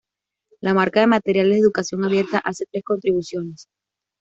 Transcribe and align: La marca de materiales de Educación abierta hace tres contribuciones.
La 0.61 0.73
marca 0.73 0.99
de 0.99 1.05
materiales 1.05 1.57
de 1.57 1.59
Educación 1.61 2.03
abierta 2.03 2.39
hace 2.39 2.65
tres 2.65 2.83
contribuciones. 2.83 3.67